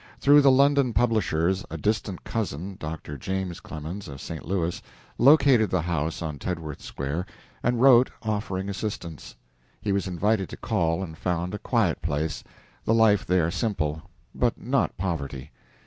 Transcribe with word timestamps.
Through 0.19 0.41
the 0.41 0.49
London 0.49 0.93
publishers 0.93 1.63
a 1.69 1.77
distant 1.77 2.23
cousin, 2.23 2.75
Dr. 2.79 3.19
James 3.19 3.59
Clemens, 3.59 4.07
of 4.07 4.19
St. 4.19 4.43
Louis, 4.43 4.81
located 5.19 5.69
the 5.69 5.83
house 5.83 6.23
on 6.23 6.39
Tedworth 6.39 6.81
Square, 6.81 7.27
and 7.61 7.79
wrote, 7.79 8.09
offering 8.23 8.67
assistance. 8.67 9.35
He 9.79 9.91
was 9.91 10.07
invited 10.07 10.49
to 10.49 10.57
call, 10.57 11.03
and 11.03 11.15
found 11.15 11.53
a 11.53 11.59
quiet 11.59 12.01
place 12.01 12.43
the 12.83 12.95
life 12.95 13.27
there 13.27 13.51
simple 13.51 14.01
but 14.33 14.59
not 14.59 14.97
poverty. 14.97 15.51